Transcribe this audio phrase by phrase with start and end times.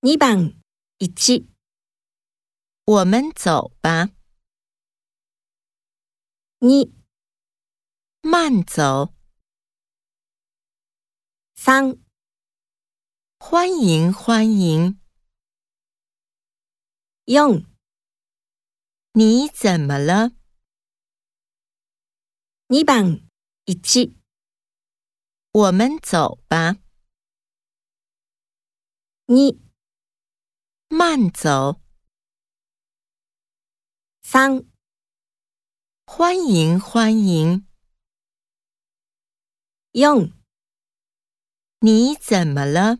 [0.00, 0.62] 2番
[0.98, 1.48] 一。
[2.84, 4.10] 我们走吧，
[6.60, 6.92] 二。
[8.20, 9.12] 慢走，
[11.56, 11.98] 三。
[13.40, 15.00] 欢迎欢迎。
[17.24, 17.66] 用
[19.14, 20.30] 你怎么了？
[22.68, 23.28] 二番
[23.64, 24.16] 一。
[25.50, 26.76] 我们走吧
[29.26, 29.67] ，2
[30.90, 31.82] 慢走，
[34.22, 34.64] 三
[36.06, 37.66] 欢迎欢迎。
[39.92, 40.32] 用
[41.80, 42.98] 你怎么了？